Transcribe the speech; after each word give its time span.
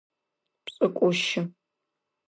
Пшӏыкӏущы. 0.65 1.41